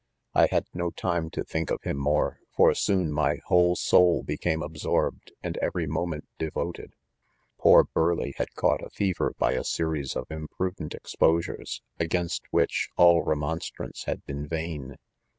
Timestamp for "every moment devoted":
5.57-6.95